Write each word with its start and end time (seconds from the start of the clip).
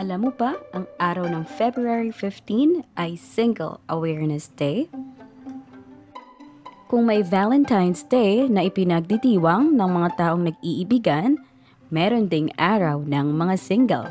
Alam 0.00 0.24
mo 0.24 0.32
ba, 0.32 0.56
ang 0.72 0.88
araw 0.96 1.28
ng 1.28 1.44
February 1.44 2.08
15 2.08 2.88
ay 2.96 3.20
Single 3.20 3.84
Awareness 3.84 4.48
Day? 4.56 4.88
Kung 6.88 7.04
may 7.04 7.20
Valentine's 7.20 8.00
Day 8.08 8.48
na 8.48 8.64
ipinagditiwang 8.64 9.76
ng 9.76 9.90
mga 9.92 10.08
taong 10.16 10.48
nag-iibigan, 10.48 11.36
meron 11.92 12.32
ding 12.32 12.48
araw 12.56 13.04
ng 13.04 13.28
mga 13.28 13.54
single. 13.60 14.08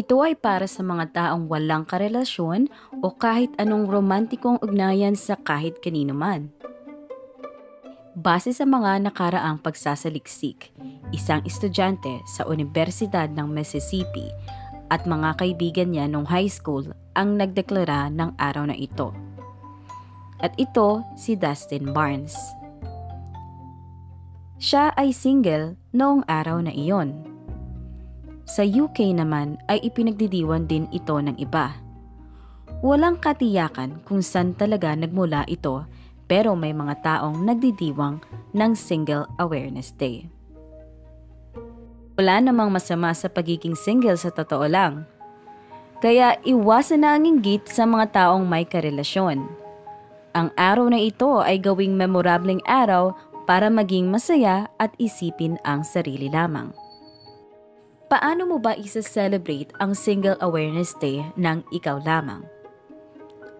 Ito 0.00 0.16
ay 0.24 0.32
para 0.40 0.64
sa 0.64 0.80
mga 0.80 1.12
taong 1.12 1.44
walang 1.44 1.84
karelasyon 1.84 2.72
o 3.04 3.12
kahit 3.12 3.52
anong 3.60 3.84
romantikong 3.92 4.56
ugnayan 4.64 5.12
sa 5.12 5.36
kahit 5.36 5.84
kanino 5.84 6.16
man. 6.16 6.55
Base 8.16 8.56
sa 8.56 8.64
mga 8.64 9.04
nakaraang 9.04 9.60
pagsasaliksik, 9.60 10.72
isang 11.12 11.44
estudyante 11.44 12.24
sa 12.24 12.48
Universidad 12.48 13.28
ng 13.28 13.44
Mississippi 13.44 14.24
at 14.88 15.04
mga 15.04 15.36
kaibigan 15.36 15.92
niya 15.92 16.08
nung 16.08 16.24
high 16.24 16.48
school 16.48 16.96
ang 17.12 17.36
nagdeklara 17.36 18.08
ng 18.08 18.32
araw 18.40 18.72
na 18.72 18.76
ito. 18.76 19.12
At 20.40 20.56
ito 20.56 21.04
si 21.12 21.36
Dustin 21.36 21.92
Barnes. 21.92 22.32
Siya 24.56 24.96
ay 24.96 25.12
single 25.12 25.76
noong 25.92 26.24
araw 26.24 26.64
na 26.64 26.72
iyon. 26.72 27.20
Sa 28.48 28.64
UK 28.64 29.12
naman 29.12 29.60
ay 29.68 29.84
ipinagdidiwan 29.84 30.64
din 30.64 30.88
ito 30.88 31.20
ng 31.20 31.36
iba. 31.36 31.76
Walang 32.80 33.20
katiyakan 33.20 34.00
kung 34.08 34.24
saan 34.24 34.56
talaga 34.56 34.96
nagmula 34.96 35.44
ito 35.52 35.84
pero 36.26 36.58
may 36.58 36.74
mga 36.74 37.02
taong 37.02 37.42
nagdidiwang 37.46 38.22
ng 38.54 38.72
Single 38.74 39.30
Awareness 39.38 39.94
Day. 39.94 40.26
Wala 42.16 42.40
namang 42.40 42.72
masama 42.72 43.12
sa 43.12 43.28
pagiging 43.28 43.76
single 43.76 44.16
sa 44.16 44.32
totoo 44.32 44.64
lang. 44.66 45.04
Kaya 46.00 46.40
iwasan 46.44 47.04
na 47.04 47.16
ang 47.16 47.24
inggit 47.24 47.68
sa 47.68 47.84
mga 47.84 48.12
taong 48.12 48.44
may 48.44 48.64
karelasyon. 48.64 49.44
Ang 50.36 50.48
araw 50.56 50.88
na 50.92 51.00
ito 51.00 51.40
ay 51.40 51.60
gawing 51.60 51.96
memorableng 51.96 52.60
araw 52.68 53.16
para 53.48 53.72
maging 53.72 54.08
masaya 54.12 54.68
at 54.76 54.92
isipin 55.00 55.56
ang 55.64 55.84
sarili 55.84 56.28
lamang. 56.28 56.72
Paano 58.06 58.46
mo 58.46 58.56
ba 58.62 58.76
isa-celebrate 58.76 59.72
ang 59.82 59.92
Single 59.96 60.38
Awareness 60.40 60.94
Day 60.96 61.20
ng 61.36 61.64
ikaw 61.74 62.00
lamang? 62.00 62.44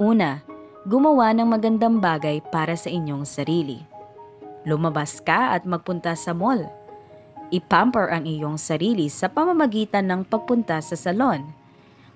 Una, 0.00 0.40
gumawa 0.88 1.36
ng 1.36 1.44
magandang 1.44 2.00
bagay 2.00 2.40
para 2.48 2.72
sa 2.72 2.88
inyong 2.88 3.28
sarili. 3.28 3.84
Lumabas 4.64 5.20
ka 5.20 5.52
at 5.52 5.68
magpunta 5.68 6.16
sa 6.16 6.32
mall. 6.32 6.64
Ipamper 7.52 8.08
ang 8.08 8.24
iyong 8.24 8.56
sarili 8.56 9.12
sa 9.12 9.28
pamamagitan 9.28 10.08
ng 10.08 10.24
pagpunta 10.24 10.80
sa 10.80 10.96
salon. 10.96 11.44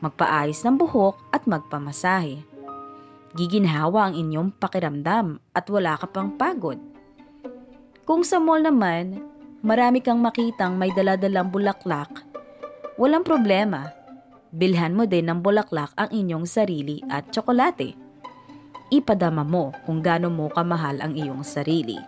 Magpaayos 0.00 0.64
ng 0.64 0.76
buhok 0.80 1.20
at 1.36 1.44
magpamasahe. 1.44 2.40
Giginhawa 3.36 4.08
ang 4.08 4.14
inyong 4.16 4.48
pakiramdam 4.56 5.36
at 5.52 5.68
wala 5.68 6.00
ka 6.00 6.08
pang 6.08 6.32
pagod. 6.40 6.80
Kung 8.08 8.24
sa 8.24 8.40
mall 8.40 8.64
naman, 8.64 9.20
marami 9.60 10.00
kang 10.00 10.24
makitang 10.24 10.80
may 10.80 10.88
daladalang 10.96 11.52
bulaklak, 11.52 12.08
walang 12.96 13.26
problema. 13.26 13.92
Bilhan 14.48 14.96
mo 14.96 15.04
din 15.04 15.28
ng 15.28 15.44
bulaklak 15.44 15.92
ang 16.00 16.08
inyong 16.08 16.48
sarili 16.48 17.04
at 17.12 17.28
tsokolate 17.28 18.05
ipadama 18.90 19.42
mo 19.42 19.74
kung 19.82 19.98
gaano 19.98 20.30
mo 20.30 20.46
kamahal 20.50 21.02
ang 21.02 21.18
iyong 21.18 21.42
sarili. 21.42 21.98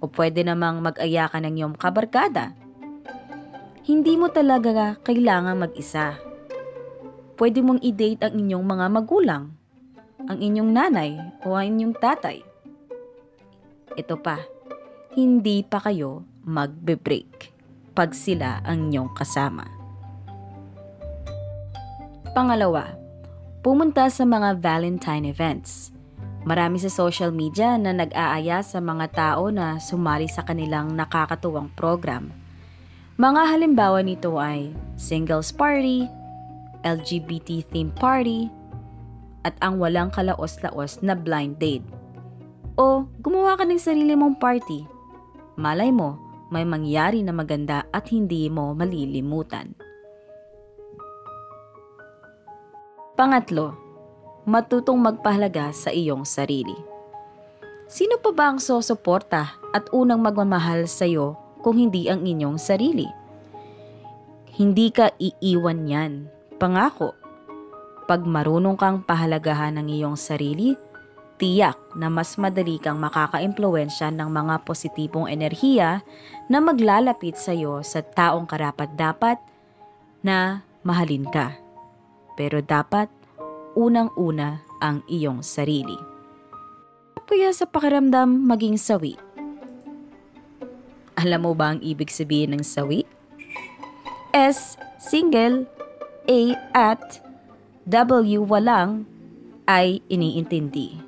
O 0.00 0.08
pwede 0.08 0.44
namang 0.44 0.80
mag-aya 0.80 1.28
ka 1.28 1.40
ng 1.40 1.54
iyong 1.56 1.76
kabarkada. 1.76 2.56
Hindi 3.84 4.16
mo 4.16 4.28
talaga 4.28 4.96
kailangan 5.02 5.60
mag-isa. 5.60 6.16
Pwede 7.40 7.64
mong 7.64 7.80
i-date 7.80 8.28
ang 8.28 8.36
inyong 8.36 8.64
mga 8.64 8.86
magulang, 8.92 9.44
ang 10.28 10.38
inyong 10.38 10.70
nanay 10.70 11.16
o 11.44 11.56
ang 11.56 11.72
inyong 11.72 11.96
tatay. 11.96 12.44
Ito 13.96 14.20
pa, 14.20 14.38
hindi 15.16 15.64
pa 15.64 15.80
kayo 15.80 16.22
magbe-break 16.44 17.50
pag 17.96 18.12
sila 18.14 18.60
ang 18.62 18.92
inyong 18.92 19.10
kasama. 19.16 19.66
Pangalawa, 22.30 22.94
pumunta 23.60 24.08
sa 24.08 24.24
mga 24.24 24.56
Valentine 24.56 25.28
events. 25.28 25.92
Marami 26.48 26.80
sa 26.80 26.88
social 26.88 27.28
media 27.28 27.76
na 27.76 27.92
nag-aaya 27.92 28.64
sa 28.64 28.80
mga 28.80 29.12
tao 29.12 29.52
na 29.52 29.76
sumali 29.76 30.24
sa 30.24 30.40
kanilang 30.40 30.96
nakakatuwang 30.96 31.68
program. 31.76 32.32
Mga 33.20 33.42
halimbawa 33.52 34.00
nito 34.00 34.40
ay 34.40 34.72
singles 34.96 35.52
party, 35.52 36.08
LGBT 36.80 37.68
theme 37.68 37.92
party, 37.92 38.48
at 39.44 39.52
ang 39.60 39.76
walang 39.76 40.08
kalaos-laos 40.08 41.04
na 41.04 41.12
blind 41.12 41.60
date. 41.60 41.84
O 42.80 43.04
gumawa 43.20 43.60
ka 43.60 43.68
ng 43.68 43.76
sarili 43.76 44.16
mong 44.16 44.40
party. 44.40 44.88
Malay 45.60 45.92
mo, 45.92 46.16
may 46.48 46.64
mangyari 46.64 47.20
na 47.20 47.36
maganda 47.36 47.84
at 47.92 48.08
hindi 48.08 48.48
mo 48.48 48.72
malilimutan. 48.72 49.76
Pangatlo, 53.20 53.76
matutong 54.48 54.96
magpahalaga 54.96 55.76
sa 55.76 55.92
iyong 55.92 56.24
sarili. 56.24 56.72
Sino 57.84 58.16
pa 58.16 58.32
ba 58.32 58.48
ang 58.48 58.56
sosuporta 58.56 59.60
at 59.76 59.92
unang 59.92 60.24
magmamahal 60.24 60.88
sa 60.88 61.04
iyo 61.04 61.36
kung 61.60 61.76
hindi 61.76 62.08
ang 62.08 62.24
inyong 62.24 62.56
sarili? 62.56 63.04
Hindi 64.56 64.88
ka 64.88 65.12
iiwan 65.20 65.84
yan. 65.84 66.12
Pangako. 66.56 67.12
Pag 68.08 68.24
marunong 68.24 68.80
kang 68.80 69.04
pahalagahan 69.04 69.76
ng 69.76 70.00
iyong 70.00 70.16
sarili, 70.16 70.72
tiyak 71.36 71.76
na 72.00 72.08
mas 72.08 72.40
madali 72.40 72.80
kang 72.80 72.96
makaka-impluensya 73.04 74.16
ng 74.16 74.32
mga 74.32 74.64
positibong 74.64 75.28
enerhiya 75.28 76.00
na 76.48 76.56
maglalapit 76.56 77.36
sa 77.36 77.52
iyo 77.52 77.84
sa 77.84 78.00
taong 78.00 78.48
karapat-dapat 78.48 79.36
na 80.24 80.64
mahalin 80.80 81.28
ka 81.28 81.68
pero 82.40 82.64
dapat 82.64 83.12
unang-una 83.76 84.64
ang 84.80 85.04
iyong 85.12 85.44
sarili. 85.44 86.00
Kaya 87.28 87.52
sa 87.52 87.68
pakiramdam 87.68 88.48
maging 88.48 88.80
sawi. 88.80 89.14
Alam 91.20 91.46
mo 91.46 91.52
ba 91.52 91.76
ang 91.76 91.80
ibig 91.84 92.08
sabihin 92.08 92.56
ng 92.56 92.64
sawi? 92.64 93.04
S. 94.32 94.80
Single 94.96 95.68
A. 96.26 96.40
At 96.72 97.22
W. 97.86 98.42
Walang 98.42 99.04
ay 99.70 100.02
iniintindi. 100.10 100.98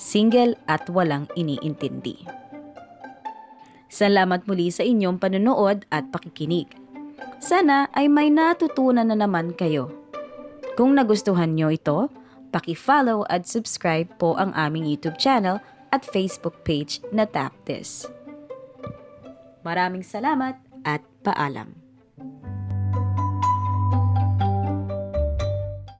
Single 0.00 0.56
at 0.64 0.88
walang 0.88 1.28
iniintindi. 1.36 2.24
Salamat 3.92 4.48
muli 4.48 4.72
sa 4.72 4.86
inyong 4.86 5.20
panonood 5.20 5.84
at 5.92 6.08
pakikinig. 6.08 6.72
Sana 7.44 7.92
ay 7.92 8.08
may 8.08 8.32
natutunan 8.32 9.04
na 9.04 9.18
naman 9.18 9.52
kayo. 9.52 9.99
Kung 10.80 10.96
nagustuhan 10.96 11.60
nyo 11.60 11.68
ito, 11.68 12.08
paki-follow 12.56 13.28
at 13.28 13.44
subscribe 13.44 14.08
po 14.16 14.32
ang 14.40 14.48
aming 14.56 14.88
YouTube 14.88 15.20
channel 15.20 15.60
at 15.92 16.08
Facebook 16.08 16.64
page 16.64 17.04
na 17.12 17.28
Tap 17.28 17.52
This. 17.68 18.08
Maraming 19.60 20.00
salamat 20.00 20.56
at 20.88 21.04
paalam. 21.20 21.89